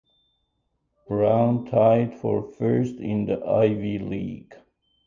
[1.07, 4.55] Brown tied for first in the Ivy League.